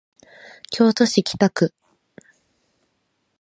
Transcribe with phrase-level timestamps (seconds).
[0.71, 1.71] 京都市北区